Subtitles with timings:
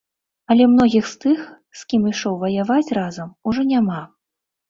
[0.53, 1.43] Але многіх з тых,
[1.81, 4.01] з кім ішоў ваяваць разам, ужо няма.